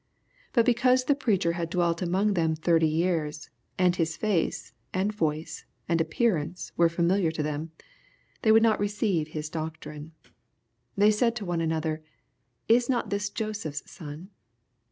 But 0.53 0.65
because 0.65 1.03
the 1.03 1.13
preacher 1.13 1.51
had 1.51 1.69
dwelt 1.69 2.01
among 2.01 2.33
them 2.33 2.55
thirty 2.55 2.87
years, 2.87 3.51
and 3.77 3.95
His 3.95 4.17
face, 4.17 4.73
and 4.95 5.13
voice, 5.13 5.63
and 5.87 6.01
appearance 6.01 6.71
were 6.75 6.89
familiar 6.89 7.29
to 7.29 7.43
them, 7.43 7.71
they 8.41 8.51
would 8.51 8.63
not 8.63 8.79
receive 8.79 9.27
His 9.27 9.47
doctrine. 9.47 10.13
They 10.97 11.11
said 11.11 11.35
to 11.35 11.45
one 11.45 11.61
another," 11.61 12.01
Is 12.67 12.89
not 12.89 13.11
this 13.11 13.29
Joseph's 13.29 13.83
son 13.91 14.31